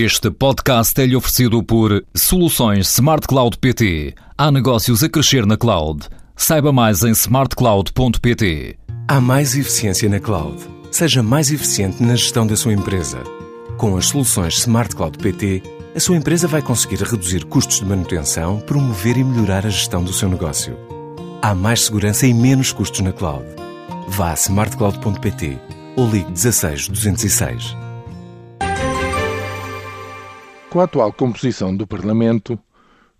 Este 0.00 0.30
podcast 0.30 1.00
é-lhe 1.02 1.16
oferecido 1.16 1.60
por 1.60 2.04
Soluções 2.14 2.86
Smart 2.92 3.26
Cloud 3.26 3.58
PT. 3.58 4.14
Há 4.38 4.48
negócios 4.52 5.02
a 5.02 5.08
crescer 5.08 5.44
na 5.44 5.56
cloud. 5.56 6.06
Saiba 6.36 6.72
mais 6.72 7.02
em 7.02 7.10
smartcloud.pt. 7.10 8.78
Há 9.08 9.20
mais 9.20 9.56
eficiência 9.56 10.08
na 10.08 10.20
cloud. 10.20 10.56
Seja 10.92 11.20
mais 11.20 11.50
eficiente 11.50 12.00
na 12.00 12.14
gestão 12.14 12.46
da 12.46 12.54
sua 12.54 12.72
empresa. 12.72 13.24
Com 13.76 13.96
as 13.96 14.06
soluções 14.06 14.58
Smart 14.58 14.94
Cloud 14.94 15.18
PT, 15.18 15.64
a 15.96 15.98
sua 15.98 16.16
empresa 16.16 16.46
vai 16.46 16.62
conseguir 16.62 17.02
reduzir 17.02 17.44
custos 17.46 17.80
de 17.80 17.84
manutenção, 17.84 18.60
promover 18.60 19.16
e 19.16 19.24
melhorar 19.24 19.66
a 19.66 19.70
gestão 19.70 20.04
do 20.04 20.12
seu 20.12 20.28
negócio. 20.28 20.78
Há 21.42 21.56
mais 21.56 21.86
segurança 21.86 22.24
e 22.24 22.32
menos 22.32 22.70
custos 22.70 23.00
na 23.00 23.10
cloud. 23.10 23.44
Vá 24.06 24.30
a 24.30 24.34
smartcloud.pt 24.34 25.58
ou 25.96 26.08
ligue 26.08 26.30
16 26.30 26.86
206. 26.86 27.87
Com 30.78 30.82
a 30.82 30.84
atual 30.84 31.12
composição 31.12 31.76
do 31.76 31.88
Parlamento, 31.88 32.56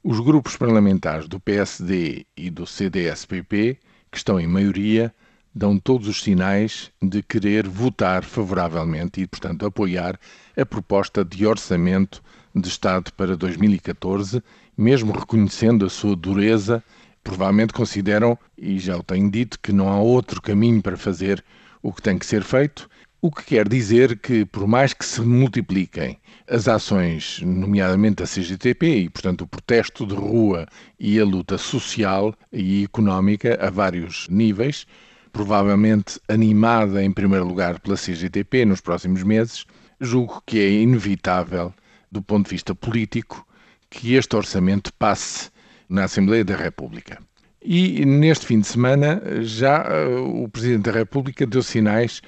os 0.04 0.20
grupos 0.20 0.56
parlamentares 0.56 1.26
do 1.26 1.40
PSD 1.40 2.24
e 2.36 2.50
do 2.50 2.64
CDS-PP, 2.64 3.78
que 4.12 4.16
estão 4.16 4.38
em 4.38 4.46
maioria, 4.46 5.12
dão 5.52 5.76
todos 5.76 6.06
os 6.06 6.22
sinais 6.22 6.92
de 7.02 7.20
querer 7.20 7.66
votar 7.66 8.22
favoravelmente 8.22 9.20
e, 9.20 9.26
portanto, 9.26 9.66
apoiar 9.66 10.20
a 10.56 10.64
proposta 10.64 11.24
de 11.24 11.44
orçamento 11.44 12.22
de 12.54 12.68
Estado 12.68 13.12
para 13.14 13.36
2014, 13.36 14.40
mesmo 14.76 15.10
reconhecendo 15.10 15.84
a 15.84 15.90
sua 15.90 16.14
dureza, 16.14 16.80
provavelmente 17.24 17.72
consideram, 17.72 18.38
e 18.56 18.78
já 18.78 18.96
o 18.96 19.02
tenho 19.02 19.28
dito, 19.28 19.58
que 19.58 19.72
não 19.72 19.88
há 19.88 19.98
outro 19.98 20.40
caminho 20.40 20.80
para 20.80 20.96
fazer 20.96 21.44
o 21.82 21.92
que 21.92 22.02
tem 22.02 22.16
que 22.18 22.26
ser 22.26 22.44
feito 22.44 22.88
o 23.20 23.30
que 23.30 23.44
quer 23.44 23.68
dizer 23.68 24.18
que, 24.18 24.44
por 24.44 24.66
mais 24.66 24.94
que 24.94 25.04
se 25.04 25.20
multipliquem 25.20 26.18
as 26.48 26.68
ações, 26.68 27.40
nomeadamente 27.42 28.22
a 28.22 28.26
CGTP, 28.26 28.86
e, 29.00 29.08
portanto, 29.08 29.42
o 29.42 29.46
protesto 29.46 30.06
de 30.06 30.14
rua 30.14 30.66
e 30.98 31.18
a 31.18 31.24
luta 31.24 31.58
social 31.58 32.34
e 32.52 32.84
económica 32.84 33.58
a 33.60 33.70
vários 33.70 34.28
níveis, 34.28 34.86
provavelmente 35.32 36.20
animada 36.28 37.02
em 37.02 37.10
primeiro 37.10 37.46
lugar 37.46 37.80
pela 37.80 37.96
CGTP 37.96 38.64
nos 38.64 38.80
próximos 38.80 39.22
meses, 39.22 39.66
julgo 40.00 40.42
que 40.46 40.60
é 40.60 40.70
inevitável, 40.70 41.74
do 42.10 42.22
ponto 42.22 42.44
de 42.46 42.50
vista 42.52 42.74
político, 42.74 43.46
que 43.90 44.14
este 44.14 44.36
orçamento 44.36 44.92
passe 44.94 45.50
na 45.88 46.04
Assembleia 46.04 46.44
da 46.44 46.56
República. 46.56 47.18
E 47.60 48.04
neste 48.04 48.46
fim 48.46 48.60
de 48.60 48.66
semana 48.66 49.20
já 49.42 49.84
uh, 49.84 50.44
o 50.44 50.48
Presidente 50.48 50.84
da 50.84 50.92
República 50.92 51.44
deu 51.44 51.62
sinais 51.62 52.22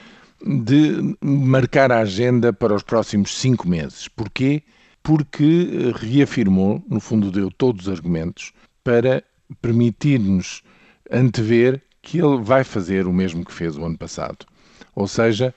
de 0.44 1.16
marcar 1.20 1.92
a 1.92 2.00
agenda 2.00 2.52
para 2.52 2.74
os 2.74 2.82
próximos 2.82 3.36
cinco 3.36 3.68
meses. 3.68 4.08
Porquê? 4.08 4.62
Porque 5.02 5.68
eh, 5.72 5.92
reafirmou, 5.94 6.82
no 6.88 7.00
fundo, 7.00 7.30
deu 7.30 7.50
todos 7.50 7.86
os 7.86 7.92
argumentos 7.92 8.52
para 8.82 9.22
permitir-nos 9.60 10.62
antever 11.10 11.82
que 12.02 12.18
ele 12.18 12.38
vai 12.42 12.64
fazer 12.64 13.06
o 13.06 13.12
mesmo 13.12 13.44
que 13.44 13.52
fez 13.52 13.76
o 13.76 13.84
ano 13.84 13.98
passado. 13.98 14.46
Ou 14.94 15.06
seja, 15.06 15.54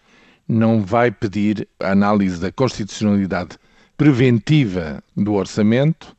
não 0.47 0.81
vai 0.81 1.11
pedir 1.11 1.67
a 1.79 1.91
análise 1.91 2.39
da 2.39 2.51
constitucionalidade 2.51 3.57
preventiva 3.97 5.03
do 5.15 5.33
orçamento, 5.33 6.15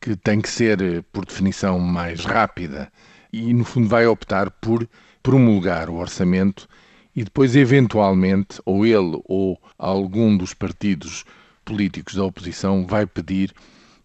que 0.00 0.16
tem 0.16 0.40
que 0.40 0.48
ser, 0.48 0.80
eh, 0.80 1.02
por 1.12 1.26
definição, 1.26 1.78
mais 1.78 2.24
rápida, 2.24 2.90
e 3.32 3.52
no 3.52 3.64
fundo 3.64 3.88
vai 3.88 4.06
optar 4.06 4.50
por 4.50 4.88
promulgar 5.22 5.90
o 5.90 5.96
orçamento 5.96 6.68
e 7.16 7.24
depois, 7.24 7.56
eventualmente, 7.56 8.60
ou 8.66 8.84
ele 8.84 9.18
ou 9.24 9.58
algum 9.78 10.36
dos 10.36 10.52
partidos 10.52 11.24
políticos 11.64 12.14
da 12.14 12.22
oposição 12.22 12.86
vai 12.86 13.06
pedir 13.06 13.52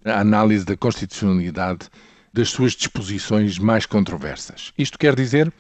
a 0.06 0.22
análise 0.22 0.66
da 0.66 0.78
constitucionalidade 0.78 1.90
das 2.34 2.50
suas 2.50 2.72
disposições 2.72 3.60
mais 3.60 3.86
controversas. 3.86 4.72
Isto 4.78 4.98
quer 4.98 5.14
dizer 5.14 5.52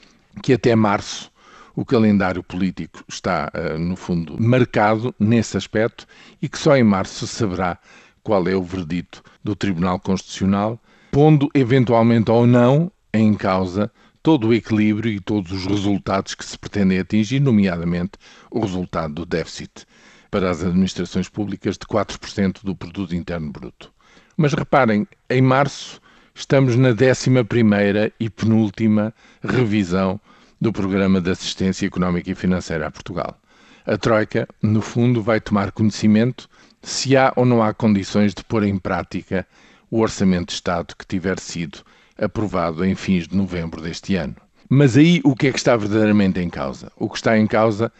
que 0.41 0.53
até 0.53 0.73
março 0.75 1.29
o 1.75 1.85
calendário 1.85 2.41
político 2.41 3.03
está, 3.07 3.51
eh, 3.53 3.77
no 3.77 3.95
fundo, 3.95 4.41
marcado 4.41 5.13
nesse 5.19 5.57
aspecto 5.57 6.07
e 6.41 6.47
que 6.47 6.57
só 6.57 6.75
em 6.75 6.83
março 6.83 7.27
se 7.27 7.35
saberá 7.35 7.77
qual 8.23 8.47
é 8.47 8.55
o 8.55 8.63
verdito 8.63 9.21
do 9.43 9.55
Tribunal 9.55 9.99
Constitucional, 9.99 10.79
pondo 11.11 11.49
eventualmente 11.53 12.31
ou 12.31 12.47
não 12.47 12.91
em 13.13 13.33
causa 13.33 13.91
todo 14.23 14.47
o 14.47 14.53
equilíbrio 14.53 15.11
e 15.11 15.19
todos 15.19 15.51
os 15.51 15.65
resultados 15.65 16.35
que 16.35 16.45
se 16.45 16.57
pretendem 16.57 16.99
atingir, 16.99 17.39
nomeadamente 17.39 18.13
o 18.49 18.59
resultado 18.59 19.13
do 19.13 19.25
déficit 19.25 19.85
para 20.29 20.49
as 20.49 20.63
administrações 20.63 21.27
públicas 21.27 21.77
de 21.77 21.85
4% 21.85 22.63
do 22.63 22.75
produto 22.75 23.15
interno 23.15 23.51
bruto. 23.51 23.91
Mas 24.37 24.53
reparem, 24.53 25.07
em 25.29 25.41
março 25.41 25.99
estamos 26.33 26.75
na 26.75 26.93
11ª 26.93 28.11
e 28.19 28.29
penúltima 28.29 29.13
revisão 29.43 30.19
do 30.59 30.71
Programa 30.71 31.19
de 31.19 31.31
Assistência 31.31 31.85
Económica 31.85 32.31
e 32.31 32.35
Financeira 32.35 32.87
a 32.87 32.91
Portugal. 32.91 33.37
A 33.85 33.97
Troika, 33.97 34.47
no 34.61 34.81
fundo, 34.81 35.21
vai 35.21 35.41
tomar 35.41 35.71
conhecimento 35.71 36.47
se 36.83 37.17
há 37.17 37.33
ou 37.35 37.45
não 37.45 37.61
há 37.61 37.73
condições 37.73 38.33
de 38.33 38.43
pôr 38.43 38.63
em 38.63 38.77
prática 38.77 39.45
o 39.89 39.99
Orçamento 39.99 40.49
de 40.49 40.53
Estado 40.53 40.95
que 40.95 41.05
tiver 41.05 41.39
sido 41.39 41.79
aprovado 42.21 42.85
em 42.85 42.95
fins 42.95 43.27
de 43.27 43.35
novembro 43.35 43.81
deste 43.81 44.15
ano. 44.15 44.35
Mas 44.69 44.95
aí 44.95 45.19
o 45.25 45.35
que 45.35 45.47
é 45.47 45.51
que 45.51 45.57
está 45.57 45.75
verdadeiramente 45.75 46.39
em 46.39 46.49
causa? 46.49 46.91
O 46.95 47.09
que 47.09 47.17
está 47.17 47.37
em 47.37 47.45
causa 47.45 47.91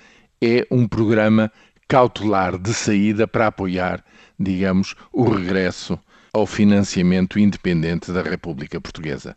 é 0.41 0.65
um 0.71 0.87
programa 0.87 1.51
cautelar 1.87 2.57
de 2.57 2.73
saída 2.73 3.27
para 3.27 3.47
apoiar, 3.47 4.01
digamos, 4.39 4.95
o 5.11 5.29
regresso 5.29 5.99
ao 6.31 6.47
financiamento 6.47 7.37
independente 7.37 8.11
da 8.11 8.21
República 8.21 8.79
Portuguesa. 8.79 9.35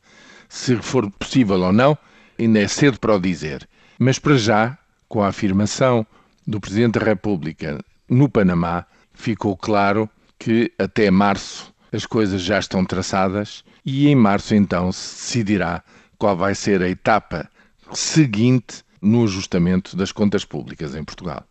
Se 0.48 0.76
for 0.76 1.10
possível 1.10 1.60
ou 1.60 1.72
não, 1.72 1.98
ainda 2.38 2.60
é 2.60 2.68
cedo 2.68 3.00
para 3.00 3.16
o 3.16 3.20
dizer. 3.20 3.68
Mas 3.98 4.20
para 4.20 4.36
já, 4.36 4.78
com 5.08 5.20
a 5.20 5.28
afirmação 5.28 6.06
do 6.46 6.60
Presidente 6.60 7.00
da 7.00 7.04
República 7.04 7.80
no 8.08 8.28
Panamá, 8.28 8.86
ficou 9.12 9.56
claro 9.56 10.08
que 10.38 10.70
até 10.78 11.10
março 11.10 11.73
as 11.94 12.04
coisas 12.04 12.42
já 12.42 12.58
estão 12.58 12.84
traçadas 12.84 13.64
e 13.84 14.08
em 14.08 14.16
março 14.16 14.52
então 14.54 14.90
se 14.90 15.14
decidirá 15.38 15.82
qual 16.18 16.36
vai 16.36 16.54
ser 16.54 16.82
a 16.82 16.88
etapa 16.88 17.48
seguinte 17.92 18.82
no 19.00 19.22
ajustamento 19.22 19.96
das 19.96 20.10
contas 20.10 20.44
públicas 20.44 20.96
em 20.96 21.04
Portugal. 21.04 21.46